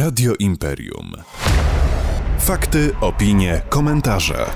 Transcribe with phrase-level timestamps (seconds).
[0.00, 1.12] Radio Imperium.
[2.38, 4.46] Fakty, opinie, komentarze.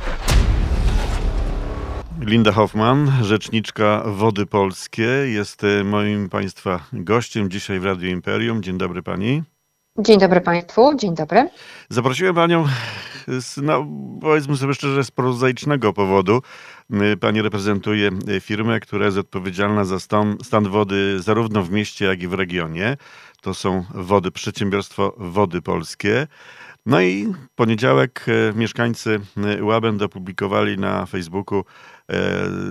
[2.21, 8.63] Linda Hoffman, rzeczniczka Wody Polskie, jest e, moim Państwa gościem dzisiaj w Radio Imperium.
[8.63, 9.43] Dzień dobry Pani.
[9.99, 11.49] Dzień dobry Państwu, dzień dobry.
[11.88, 12.65] Zaprosiłem Panią
[13.29, 13.87] z, no,
[14.21, 16.43] powiedzmy sobie szczerze, z prozaicznego powodu.
[17.12, 22.05] Y, Pani reprezentuje y, firmę, która jest odpowiedzialna za stan, stan wody zarówno w mieście,
[22.05, 22.97] jak i w regionie.
[23.41, 26.27] To są Wody, Przedsiębiorstwo Wody Polskie.
[26.87, 29.20] No i poniedziałek y, mieszkańcy
[29.61, 31.65] Łabęd opublikowali na Facebooku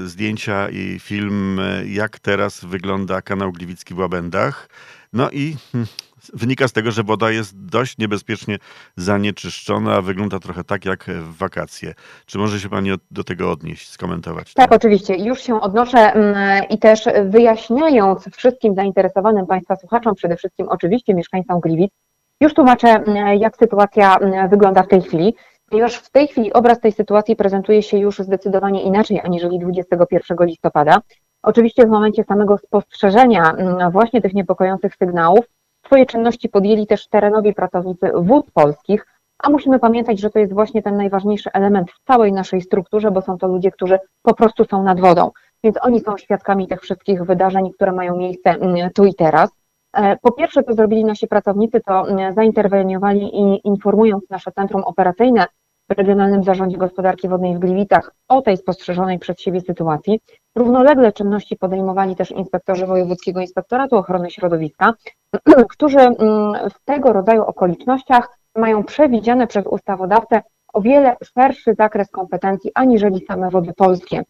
[0.06, 4.70] zdjęcia i film, jak teraz wygląda kanał Gliwicki w Łabędach.
[5.14, 5.88] No i hmm,
[6.34, 8.58] wynika z tego, że woda jest dość niebezpiecznie
[8.98, 11.94] zanieczyszczona, wygląda trochę tak jak w wakacje.
[12.26, 14.54] Czy może się Pani do tego odnieść, skomentować?
[14.54, 15.16] Tak, oczywiście.
[15.16, 21.60] Już się odnoszę mm, i też wyjaśniając wszystkim zainteresowanym Państwa słuchaczom, przede wszystkim oczywiście mieszkańcom
[21.60, 21.92] Gliwic,
[22.42, 25.36] już tłumaczę, mm, jak sytuacja mm, wygląda w tej chwili,
[25.70, 31.02] ponieważ w tej chwili obraz tej sytuacji prezentuje się już zdecydowanie inaczej aniżeli 21 listopada.
[31.44, 33.56] Oczywiście w momencie samego spostrzeżenia
[33.92, 35.46] właśnie tych niepokojących sygnałów,
[35.86, 39.08] Swoje czynności podjęli też terenowi pracownicy wód polskich,
[39.40, 43.22] a musimy pamiętać, że to jest właśnie ten najważniejszy element w całej naszej strukturze, bo
[43.22, 45.32] są to ludzie, którzy po prostu są nad wodą.
[45.64, 49.50] Więc oni są świadkami tych wszystkich wydarzeń, które mają miejsce mm, tu i teraz.
[49.94, 55.46] E, po pierwsze, co zrobili nasi pracownicy, to mm, zainterweniowali i informując nasze centrum operacyjne
[55.90, 60.20] w Regionalnym Zarządzie Gospodarki Wodnej w Gliwicach o tej spostrzeżonej przez siebie sytuacji.
[60.56, 64.94] Równolegle czynności podejmowali też inspektorzy Wojewódzkiego Inspektoratu Ochrony Środowiska,
[65.74, 70.42] którzy mm, w tego rodzaju okolicznościach mają przewidziane przez ustawodawcę
[70.74, 74.24] o wiele szerszy zakres kompetencji aniżeli same wody polskie.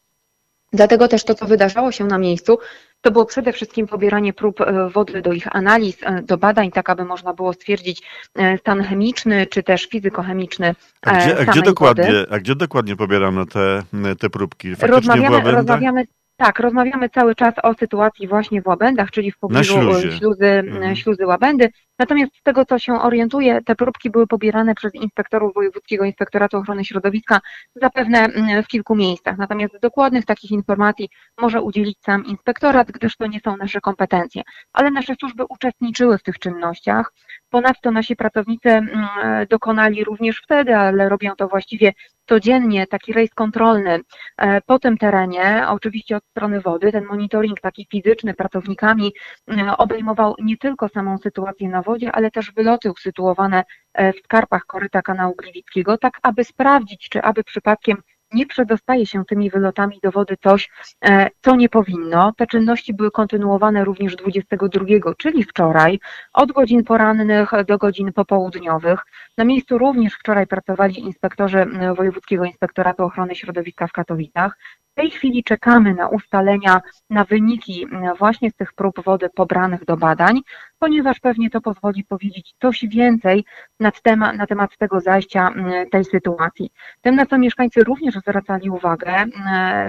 [0.74, 2.60] Dlatego też to, co wydarzało się na miejscu,
[3.02, 6.90] to było przede wszystkim pobieranie prób e, wody do ich analiz, e, do badań, tak
[6.90, 8.02] aby można było stwierdzić
[8.36, 10.76] e, stan chemiczny czy też fizykochemiczny.
[11.02, 13.84] A gdzie, a gdzie dokładnie, a gdzie dokładnie pobierano te,
[14.20, 14.76] te próbki?
[14.76, 16.06] Faktycznie rozmawiamy, rozmawiamy
[16.42, 19.74] tak, rozmawiamy cały czas o sytuacji właśnie w Łabędach, czyli w pobliżu
[20.18, 20.96] śluzy, mhm.
[20.96, 21.70] śluzy Łabędy.
[22.02, 26.86] Natomiast z tego, co się orientuję, te próbki były pobierane przez inspektorów Wojewódzkiego Inspektoratu Ochrony
[26.86, 27.40] Środowiska
[27.76, 29.38] zapewne mm, w kilku miejscach.
[29.38, 31.10] Natomiast dokładnych takich informacji
[31.42, 34.42] może udzielić sam inspektorat, gdyż to nie są nasze kompetencje.
[34.74, 37.14] Ale nasze służby uczestniczyły w tych czynnościach.
[37.50, 39.08] Ponadto nasi pracownicy mm,
[39.50, 41.94] dokonali również wtedy, ale robią to właściwie
[42.32, 44.00] codziennie, taki rejs kontrolny
[44.38, 46.92] e, po tym terenie, oczywiście od strony wody.
[46.92, 49.14] Ten monitoring taki fizyczny pracownikami
[49.48, 53.64] mm, obejmował nie tylko samą sytuację na wodzie, ale też wyloty usytuowane
[53.94, 57.98] e, w skarpach koryta kanału Gliwickiego, tak aby sprawdzić, czy aby przypadkiem
[58.34, 60.70] nie przedostaje się tymi wylotami do wody coś,
[61.06, 62.34] e, co nie powinno.
[62.38, 64.86] Te czynności były kontynuowane również 22,
[65.18, 66.00] czyli wczoraj,
[66.34, 69.00] od godzin porannych do godzin popołudniowych.
[69.38, 71.66] Na miejscu również wczoraj pracowali inspektorzy
[71.98, 74.58] Wojewódzkiego Inspektoratu Ochrony Środowiska w Katowicach.
[74.92, 77.88] W tej chwili czekamy na ustalenia, na wyniki
[78.20, 80.42] właśnie z tych prób wody pobranych do badań,
[80.80, 83.46] ponieważ pewnie to pozwoli powiedzieć coś więcej
[83.80, 85.54] na temat, na temat tego zajścia
[85.92, 86.70] tej sytuacji.
[87.02, 89.26] Tym, na co mieszkańcy również zwracali uwagę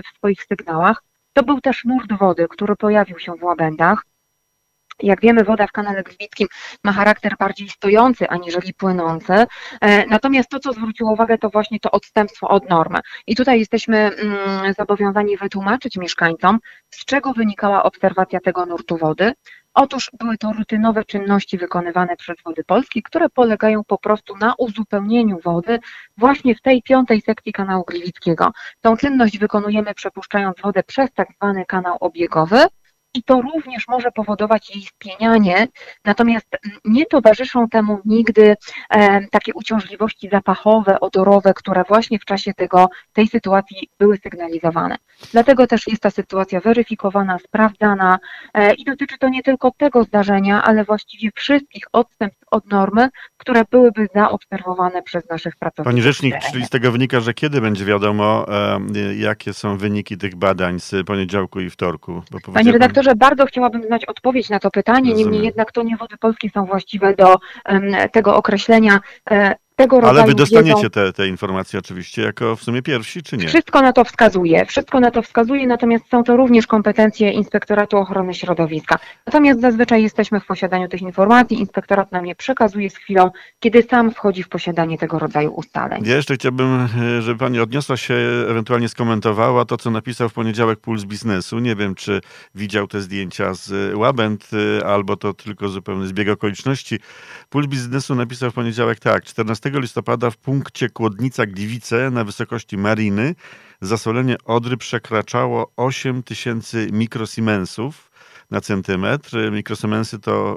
[0.04, 1.02] w swoich sygnałach,
[1.32, 4.02] to był też nurt wody, który pojawił się w łabędach.
[5.02, 6.48] Jak wiemy, woda w kanale Gliwickim
[6.84, 9.32] ma charakter bardziej stojący aniżeli płynący.
[9.80, 12.98] E, natomiast to, co zwróciło uwagę, to właśnie to odstępstwo od normy.
[13.26, 16.58] I tutaj jesteśmy mm, zobowiązani wytłumaczyć mieszkańcom,
[16.90, 19.32] z czego wynikała obserwacja tego nurtu wody.
[19.74, 25.38] Otóż były to rutynowe czynności wykonywane przez Wody Polskie, które polegają po prostu na uzupełnieniu
[25.44, 25.78] wody
[26.16, 28.52] właśnie w tej piątej sekcji kanału Gliwickiego.
[28.80, 32.66] Tą czynność wykonujemy przepuszczając wodę przez tak zwany kanał obiegowy,
[33.14, 35.68] i to również może powodować jej spienianie,
[36.04, 36.46] natomiast
[36.84, 38.56] nie towarzyszą temu nigdy
[38.90, 44.96] e, takie uciążliwości zapachowe, odorowe, które właśnie w czasie tego, tej sytuacji były sygnalizowane.
[45.32, 48.18] Dlatego też jest ta sytuacja weryfikowana, sprawdzana
[48.54, 53.64] e, i dotyczy to nie tylko tego zdarzenia, ale właściwie wszystkich odstępstw od normy, które
[53.70, 55.92] byłyby zaobserwowane przez naszych pracowników.
[55.92, 58.80] Pani Rzecznik, czyli z tego wynika, że kiedy będzie wiadomo, e,
[59.14, 62.22] jakie są wyniki tych badań z poniedziałku i wtorku?
[62.54, 62.72] Panie
[63.02, 65.18] redaktorze, bardzo chciałabym znać odpowiedź na to pytanie, Rozumiem.
[65.18, 67.36] niemniej jednak to nie Wody Polskie są właściwe do
[68.12, 69.00] tego określenia.
[69.82, 73.36] Tego rodzaju Ale wy dostaniecie wiedzą, te, te informacje oczywiście jako w sumie pierwsi, czy
[73.36, 73.48] nie?
[73.48, 78.34] Wszystko na to wskazuje, wszystko na to wskazuje, natomiast są to również kompetencje Inspektoratu Ochrony
[78.34, 78.98] Środowiska.
[79.26, 83.30] Natomiast zazwyczaj jesteśmy w posiadaniu tych informacji, inspektorat nam je przekazuje z chwilą,
[83.60, 86.02] kiedy sam wchodzi w posiadanie tego rodzaju ustaleń.
[86.06, 86.88] Ja jeszcze chciałbym,
[87.20, 88.14] żeby pani odniosła się,
[88.48, 91.58] ewentualnie skomentowała to, co napisał w poniedziałek Puls Biznesu.
[91.58, 92.20] Nie wiem, czy
[92.54, 94.50] widział te zdjęcia z Łabęd,
[94.80, 96.98] e, albo to tylko zupełny zbieg okoliczności.
[97.50, 103.34] Puls Biznesu napisał w poniedziałek tak, 14 listopada w punkcie Kłodnica-Gliwice na wysokości Mariny
[103.80, 108.10] zasolenie Odry przekraczało 8 tysięcy mikrosiemensów
[108.50, 109.52] na centymetr.
[109.52, 110.56] Mikrosiemensy to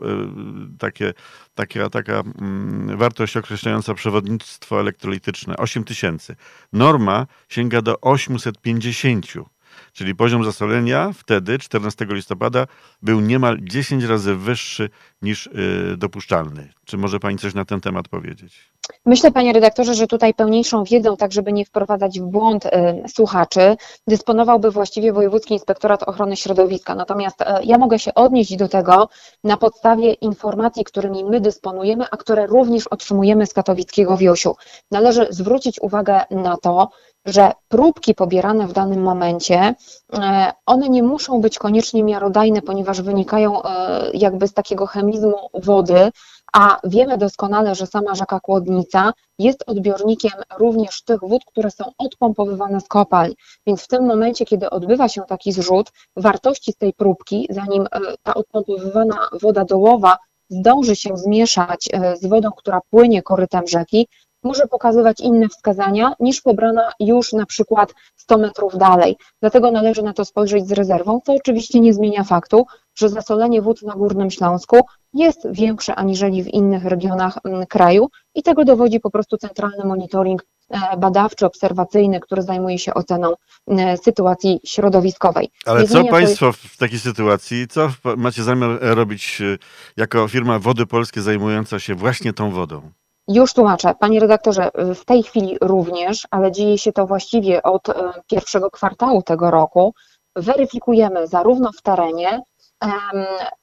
[0.74, 1.14] y, takie,
[1.56, 5.58] taka, taka mm, wartość określająca przewodnictwo elektrolityczne.
[5.58, 6.36] 8 tysięcy.
[6.74, 9.55] Norma sięga do 850.
[9.94, 12.68] Czyli poziom zasolenia wtedy, 14 listopada,
[13.02, 14.90] był niemal 10 razy wyższy
[15.22, 16.70] niż y, dopuszczalny.
[16.86, 18.76] Czy może Pani coś na ten temat powiedzieć?
[19.06, 22.70] Myślę, panie redaktorze, że tutaj pełniejszą wiedzą, tak żeby nie wprowadzać w błąd y,
[23.08, 23.78] słuchaczy,
[24.08, 26.96] dysponowałby właściwie Wojewódzki Inspektorat Ochrony Środowiska.
[26.96, 29.10] Natomiast y, ja mogę się odnieść do tego
[29.44, 34.56] na podstawie informacji, którymi my dysponujemy, a które również otrzymujemy z katowickiego Wiosiu.
[34.92, 36.90] Należy zwrócić uwagę na to,
[37.26, 39.76] że próbki pobierane w danym momencie,
[40.14, 46.12] e, one nie muszą być koniecznie miarodajne, ponieważ wynikają e, jakby z takiego chemizmu wody,
[46.54, 52.82] a wiemy doskonale, że sama rzeka Kłodnica jest odbiornikiem również tych wód, które są odpompowywane
[52.82, 53.34] z kopalń.
[53.68, 57.88] Więc w tym momencie, kiedy odbywa się taki zrzut, wartości z tej próbki, zanim e,
[58.24, 60.18] ta odpompowywana woda dołowa
[60.50, 61.90] zdąży się zmieszać
[62.22, 64.08] z wodą, która płynie korytem rzeki,
[64.46, 69.18] może pokazywać inne wskazania niż pobrana już na przykład 100 metrów dalej.
[69.42, 72.66] Dlatego należy na to spojrzeć z rezerwą, co oczywiście nie zmienia faktu,
[72.96, 74.80] że zasolenie wód na Górnym Śląsku
[75.14, 80.46] jest większe aniżeli w innych regionach mm, kraju i tego dowodzi po prostu centralny monitoring
[80.70, 83.34] e, badawczy, obserwacyjny, który zajmuje się oceną
[83.68, 85.50] e, sytuacji środowiskowej.
[85.66, 89.58] Ale Nie co Państwo w takiej sytuacji, co macie zamiar robić e,
[89.98, 92.92] jako firma Wody Polskie zajmująca się właśnie tą wodą?
[93.28, 93.96] Już tłumaczę.
[94.00, 97.94] Panie redaktorze, w tej chwili również, ale dzieje się to właściwie od e,
[98.28, 99.94] pierwszego kwartału tego roku.
[100.36, 102.42] Weryfikujemy zarówno w terenie,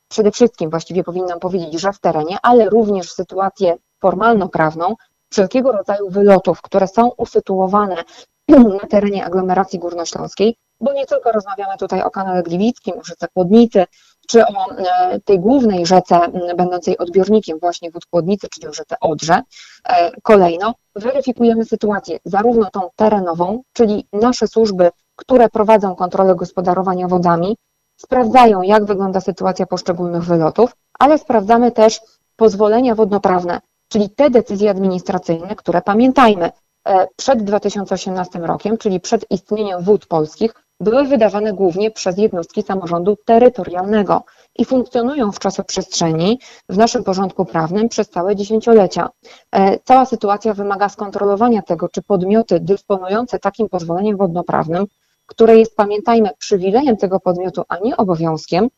[0.09, 4.95] przede wszystkim właściwie powinnam powiedzieć, że w terenie, ale również sytuację formalno-prawną
[5.31, 7.97] wszelkiego rodzaju wylotów, które są usytuowane
[8.83, 13.85] na terenie aglomeracji górnośląskiej, bo nie tylko rozmawiamy tutaj o kanale Gliwickim, o rzece Kłodnicy,
[14.29, 16.21] czy o e, tej głównej rzece
[16.57, 19.43] będącej odbiornikiem właśnie wód Kłodnicy, czyli o rzece Odrze.
[19.89, 27.57] E, Kolejno weryfikujemy sytuację zarówno tą terenową, czyli nasze służby, które prowadzą kontrolę gospodarowania wodami,
[27.97, 32.01] sprawdzają jak wygląda sytuacja poszczególnych wylotów, ale sprawdzamy też
[32.37, 36.51] pozwolenia wodnoprawne, czyli te decyzje administracyjne, które pamiętajmy,
[36.89, 43.17] e, przed 2018 rokiem, czyli przed istnieniem wód polskich, były wydawane głównie przez jednostki samorządu
[43.25, 44.23] terytorialnego
[44.59, 49.09] i funkcjonują w czasoprzestrzeni w naszym porządku prawnym przez całe dziesięciolecia.
[49.53, 54.87] E, Cała sytuacja wymaga skontrolowania tego, czy podmioty dysponujące takim pozwoleniem wodnoprawnym,
[55.27, 58.69] które jest, pamiętajmy, przywilejem tego podmiotu, a nie obowiązkiem,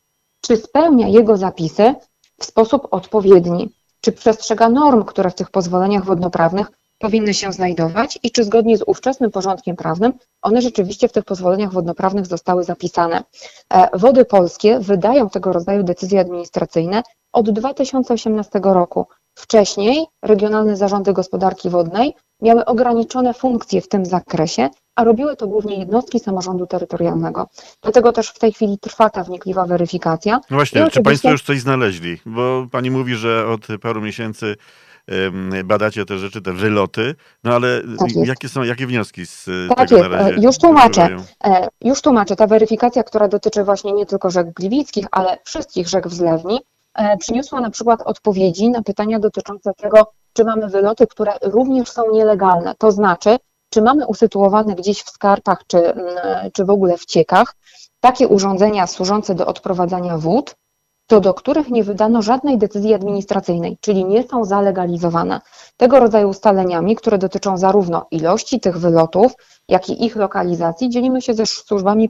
[0.40, 1.94] czy spełnia jego zapisy
[2.40, 6.70] w sposób odpowiedni, czy przestrzega norm, które w tych pozwoleniach wodnoprawnych
[7.04, 10.12] powinny się znajdować i czy zgodnie z ówczesnym porządkiem prawnym
[10.42, 13.24] one rzeczywiście w tych pozwoleniach wodnoprawnych zostały zapisane.
[13.74, 17.02] E, Wody Polskie wydają tego rodzaju decyzje administracyjne
[17.32, 19.06] od 2018 roku.
[19.34, 25.78] Wcześniej regionalne zarządy gospodarki wodnej miały ograniczone funkcje w tym zakresie, a robiły to głównie
[25.78, 27.48] jednostki samorządu terytorialnego.
[27.82, 30.40] Dlatego też w tej chwili trwa ta wnikliwa weryfikacja.
[30.50, 32.18] No właśnie, I czy oczywiście- Państwo już coś znaleźli?
[32.26, 34.56] Bo Pani mówi, że od paru miesięcy
[35.64, 37.14] badacie te rzeczy, te wyloty,
[37.44, 40.40] no ale Tak jakie są, jakie wnioski z e, Tak tego jest, na razie e,
[40.40, 41.16] już tłumaczę.
[41.44, 46.08] E, Już tłumaczę, ta weryfikacja, która dotyczy właśnie nie tylko rzek gliwickich, ale wszystkich rzek
[46.08, 46.60] wzlewni,
[46.94, 52.02] e, przyniosła na przykład odpowiedzi na pytania dotyczące tego, czy mamy wyloty, które również są
[52.12, 52.74] nielegalne.
[52.78, 53.36] To znaczy,
[53.70, 56.06] czy mamy usytuowane gdzieś w skarpach, czy, mm,
[56.52, 57.54] czy w ogóle w ciekach
[58.00, 60.54] takie urządzenia służące do odprowadzania wód,
[61.06, 65.40] co do których nie wydano żadnej decyzji administracyjnej, czyli nie są zalegalizowane.
[65.76, 69.32] Tego rodzaju ustaleniami, które dotyczą zarówno ilości tych wylotów,
[69.68, 72.08] jak i ich lokalizacji, dzielimy się ze służbami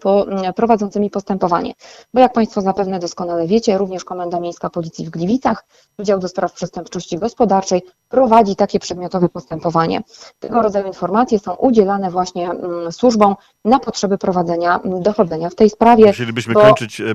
[0.56, 1.72] prowadzącymi postępowanie.
[2.14, 5.64] Bo jak Państwo zapewne doskonale wiecie, również Komenda Miejska Policji w Gliwicach,
[5.98, 10.02] Wydział do Spraw Przestępczości Gospodarczej prowadzi takie przedmiotowe postępowanie.
[10.38, 12.50] Tego rodzaju informacje są udzielane właśnie
[12.90, 13.34] służbom
[13.64, 16.06] na potrzeby prowadzenia dochodzenia w tej sprawie.
[16.06, 16.60] Musielibyśmy bo...
[16.60, 17.14] kończyć, e,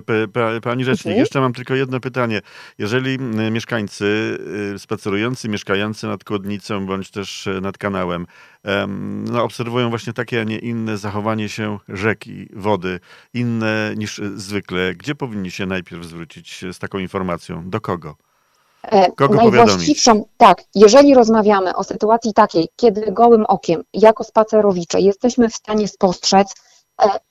[0.63, 1.07] pani rzecznik.
[1.07, 1.19] Mhm.
[1.19, 2.41] Jeszcze mam tylko jedno pytanie.
[2.77, 3.19] Jeżeli
[3.51, 4.05] mieszkańcy
[4.75, 8.25] y, spacerujący, mieszkający nad Kłodnicą bądź też e, nad kanałem
[9.31, 12.99] no, obserwują właśnie takie, a nie inne zachowanie się rzeki, wody,
[13.33, 17.69] inne niż zwykle, gdzie powinni się najpierw zwrócić z taką informacją?
[17.69, 18.15] Do kogo?
[18.83, 25.49] E, Kogo najwłaściwszą, tak, jeżeli rozmawiamy o sytuacji takiej, kiedy gołym okiem, jako spacerowicze, jesteśmy
[25.49, 26.55] w stanie spostrzec e,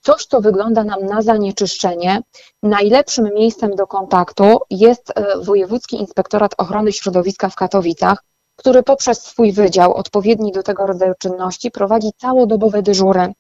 [0.00, 2.22] coś, co wygląda nam na zanieczyszczenie,
[2.62, 8.24] najlepszym miejscem do kontaktu jest e, Wojewódzki Inspektorat Ochrony Środowiska w Katowicach,
[8.58, 13.32] który poprzez swój wydział odpowiedni do tego rodzaju czynności prowadzi całodobowe dyżury.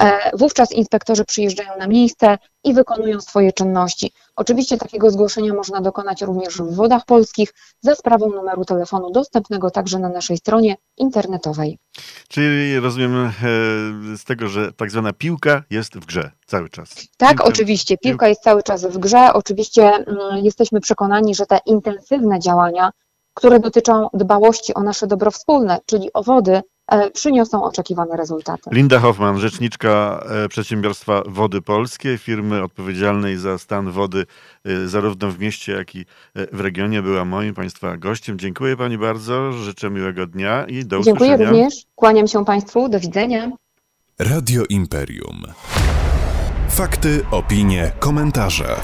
[0.00, 4.12] E, wówczas inspektorzy przyjeżdżają na miejsce i wykonują swoje czynności.
[4.36, 9.98] Oczywiście takiego zgłoszenia można dokonać również w wodach polskich za sprawą numeru telefonu dostępnego także
[9.98, 11.78] na naszej stronie internetowej.
[12.28, 13.30] Czyli rozumiem e,
[14.16, 16.94] z tego, że tak zwana piłka jest w grze cały czas.
[17.16, 17.98] Tak, piłka, oczywiście.
[17.98, 19.32] Piłka jest cały czas w grze.
[19.32, 22.90] Oczywiście mm, jesteśmy przekonani, że te intensywne działania
[23.34, 28.70] które dotyczą dbałości o nasze dobro wspólne, czyli o wody, e, przyniosą oczekiwane rezultaty.
[28.72, 34.26] Linda Hoffman, rzeczniczka e, przedsiębiorstwa Wody Polskie, firmy odpowiedzialnej za stan wody
[34.64, 36.04] e, zarówno w mieście, jak i
[36.52, 38.38] w regionie, była moim Państwa gościem.
[38.38, 41.28] Dziękuję Pani bardzo, życzę miłego dnia i do usłyszenia.
[41.28, 43.50] Dziękuję również, kłaniam się Państwu, do widzenia.
[44.18, 45.42] Radio Imperium.
[46.68, 48.76] Fakty, opinie, komentarze.